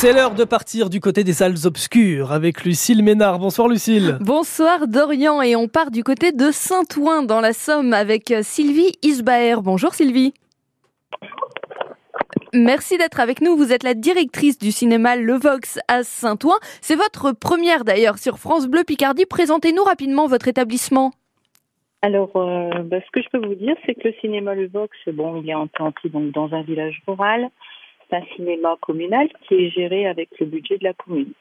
[0.00, 3.40] C'est l'heure de partir du côté des salles obscures avec Lucille Ménard.
[3.40, 4.16] Bonsoir Lucille.
[4.20, 9.56] Bonsoir Dorian et on part du côté de Saint-Ouen dans la Somme avec Sylvie Isbaer.
[9.60, 10.34] Bonjour Sylvie.
[12.54, 13.56] Merci d'être avec nous.
[13.56, 16.54] Vous êtes la directrice du cinéma Le Vox à Saint-Ouen.
[16.80, 19.26] C'est votre première d'ailleurs sur France Bleu Picardie.
[19.26, 21.10] Présentez-nous rapidement votre établissement.
[22.02, 24.96] Alors, euh, bah, ce que je peux vous dire, c'est que le cinéma Le Vox,
[25.08, 27.50] bon, il est implanté donc dans un village rural.
[28.08, 31.32] C'est un cinéma communal qui est géré avec le budget de la commune.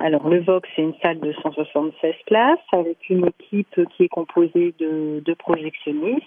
[0.00, 4.74] Alors, le Vox, c'est une salle de 176 places avec une équipe qui est composée
[4.78, 6.24] de, de projectionnistes,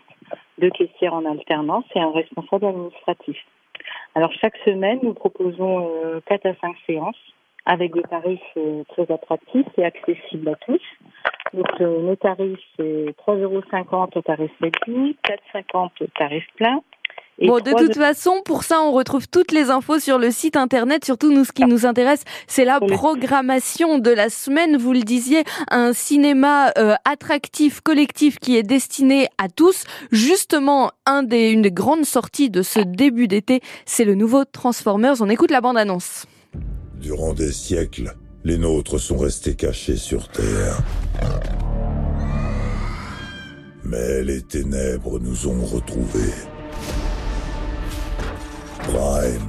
[0.59, 3.37] de caissières en alternance et un responsable administratif.
[4.15, 7.15] Alors, chaque semaine, nous proposons euh, 4 à 5 séances
[7.65, 10.81] avec des tarifs euh, très attractifs et accessibles à tous.
[11.53, 13.61] Donc, euh, nos tarifs, c'est 3,50 euros
[14.15, 15.17] au tarif réduit,
[15.53, 16.81] 4,50 au tarif plein.
[17.40, 20.31] Et Bon, de 3 toute façon, pour ça, on retrouve toutes les infos sur le
[20.31, 21.05] site internet.
[21.05, 24.77] Surtout, nous, ce qui nous intéresse, c'est la programmation de la semaine.
[24.77, 29.85] Vous le disiez, un cinéma euh, attractif, collectif, qui est destiné à tous.
[30.12, 35.16] Justement, un des, une des grandes sorties de ce début d'été, c'est le nouveau Transformers.
[35.21, 36.26] On écoute la bande-annonce.
[36.99, 40.77] Durant des siècles, les nôtres sont restés cachés sur Terre.
[43.84, 46.34] Mais les ténèbres nous ont retrouvés.
[48.91, 49.47] Prime.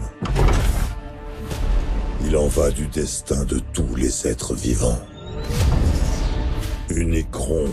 [2.24, 5.00] Il en va du destin de tous les êtres vivants.
[6.90, 7.66] Unicron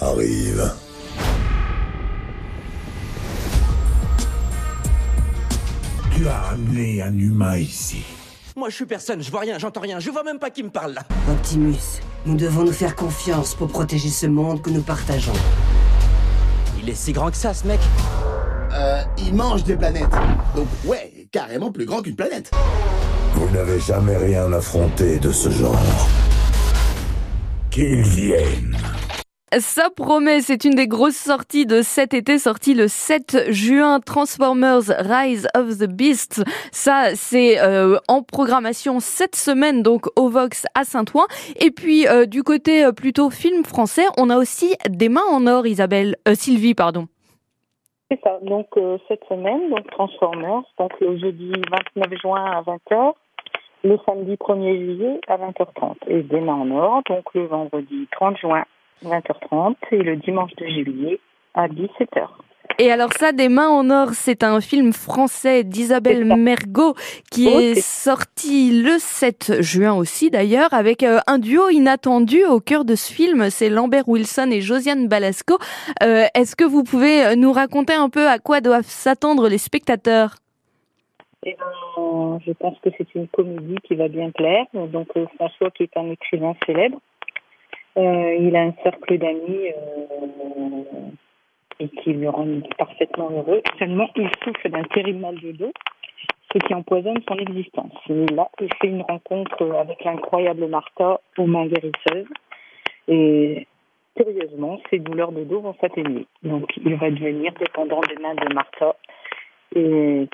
[0.00, 0.72] arrive.
[6.16, 8.02] Tu as amené un humain ici.
[8.56, 10.70] Moi, je suis personne, je vois rien, j'entends rien, je vois même pas qui me
[10.70, 11.02] parle là.
[11.30, 15.34] Optimus, nous devons nous faire confiance pour protéger ce monde que nous partageons.
[16.80, 17.80] Il est si grand que ça, ce mec.
[19.18, 20.10] Il mange des planètes.
[20.54, 22.50] Donc ouais, carrément plus grand qu'une planète.
[23.34, 26.08] Vous n'avez jamais rien affronté de ce genre.
[27.70, 28.76] Qu'ils viennent.
[29.58, 34.82] Ça promet, c'est une des grosses sorties de cet été, sortie le 7 juin, Transformers
[34.98, 36.42] Rise of the Beasts.
[36.72, 41.26] Ça, c'est euh, en programmation cette semaine, donc au Vox à Saint-Ouen.
[41.60, 45.46] Et puis, euh, du côté euh, plutôt film français, on a aussi des mains en
[45.46, 47.06] or, Isabelle, euh, Sylvie, pardon.
[48.10, 48.38] C'est ça.
[48.42, 51.52] Donc euh, cette semaine, donc Transformers, donc le jeudi
[51.96, 53.14] 29 juin à 20h,
[53.84, 58.64] le samedi 1er juillet à 20h30 et demain en or, donc le vendredi 30 juin
[59.04, 61.20] 20h30 et le dimanche de juillet
[61.54, 62.28] à 17h.
[62.78, 66.24] Et alors ça, Des mains en or, c'est un film français d'Isabelle.
[66.24, 66.94] Mergot
[67.30, 72.60] qui Oh, est sorti le 7 juin aussi d'ailleurs avec euh, un duo inattendu au
[72.60, 75.58] cœur de ce film, c'est Lambert Wilson et Josiane Balasco.
[76.02, 79.58] Euh, Est-ce que vous pouvez euh, nous raconter un peu à quoi doivent s'attendre les
[79.58, 80.34] spectateurs?
[81.44, 84.66] Et ben, je pense que c'est une comédie qui va bien plaire.
[84.74, 86.98] Donc François qui est un écrivain célèbre,
[87.96, 91.10] euh, il a un cercle d'amis euh,
[91.80, 92.46] et qui le rend
[92.78, 93.62] parfaitement heureux.
[93.78, 95.72] Seulement, il souffre d'un terrible mal de dos,
[96.52, 97.92] ce qui empoisonne son existence.
[98.08, 102.28] Et là, il fait une rencontre avec l'incroyable Martha aux mains guérisseuses.
[103.08, 103.66] Et
[104.16, 106.26] curieusement, ses douleurs de dos vont s'atténuer.
[106.42, 108.96] Donc, il va devenir dépendant des mains de Martha
[109.74, 110.28] et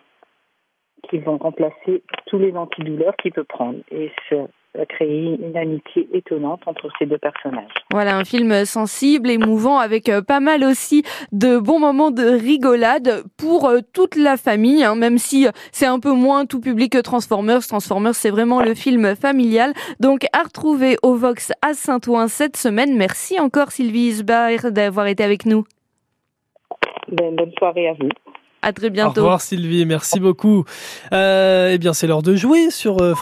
[1.08, 3.78] qui vont remplacer tous les antidouleurs qu'il peut prendre.
[3.90, 4.36] Et ça
[4.74, 7.72] va créer une amitié étonnante entre ces deux personnages.
[7.90, 11.02] Voilà, un film sensible, émouvant, avec euh, pas mal aussi
[11.32, 15.86] de bons moments de rigolade pour euh, toute la famille, hein, même si euh, c'est
[15.86, 17.66] un peu moins tout public que Transformers.
[17.66, 19.74] Transformers, c'est vraiment le film familial.
[20.00, 22.96] Donc, à retrouver au Vox à Saint-Ouen cette semaine.
[22.96, 25.64] Merci encore Sylvie Isbach d'avoir été avec nous.
[27.08, 28.08] Ben, bonne soirée à vous.
[28.64, 29.20] À très Au bientôt.
[29.22, 30.64] revoir Sylvie, merci beaucoup.
[31.12, 33.12] Euh, eh bien c'est l'heure de jouer sur euh,